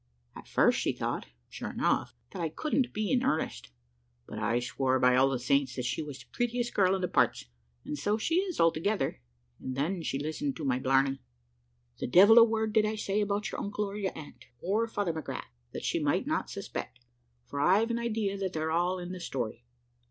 [0.35, 3.69] At first, she thought (sure enough) that I couldn't be in earnest,
[4.25, 7.07] but I swore by all the saints that she was the prettiest girl in the
[7.07, 7.45] parts
[7.85, 9.21] and so she is altogether
[9.59, 11.21] and then she listened to my blarney.
[11.99, 15.13] The devil a word did I say about your uncle or your aunt, or Father
[15.13, 17.05] McGrath, that she might not suspect,
[17.45, 19.65] for I've an idea that they're all in the story.